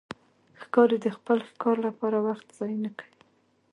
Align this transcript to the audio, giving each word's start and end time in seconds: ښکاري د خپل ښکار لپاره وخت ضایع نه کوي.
ښکاري 0.61 0.97
د 1.05 1.07
خپل 1.17 1.37
ښکار 1.49 1.77
لپاره 1.87 2.17
وخت 2.27 2.47
ضایع 2.57 2.79
نه 2.85 2.91
کوي. 2.97 3.19